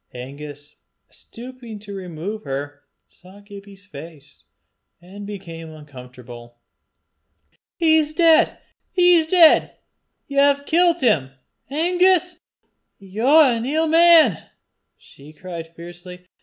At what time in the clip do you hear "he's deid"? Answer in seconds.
7.77-8.57, 8.89-9.75